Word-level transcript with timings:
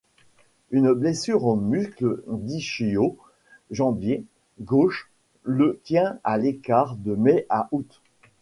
Une 0.71 0.93
blessure 0.93 1.45
au 1.45 1.55
muscles 1.55 2.23
ischio-jambiers 2.47 4.25
gauches 4.59 5.11
le 5.43 5.79
tient 5.83 6.17
à 6.23 6.39
l'écart 6.39 6.95
de 6.95 7.13
mai 7.13 7.45
à 7.49 7.69
août. 7.71 8.01